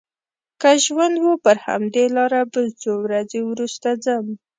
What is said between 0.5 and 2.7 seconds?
که ژوند و پر همدې لاره به